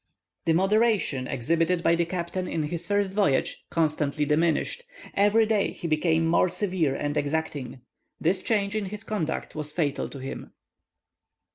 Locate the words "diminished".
4.25-4.83